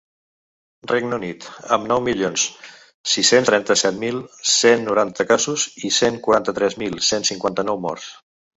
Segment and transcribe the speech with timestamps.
[0.91, 1.45] Regne Unit,
[1.77, 2.45] amb nou milions
[3.13, 4.19] sis-cents trenta-set mil
[4.55, 8.13] cent noranta casos i cent quaranta-tres mil cent cinquanta-nou morts.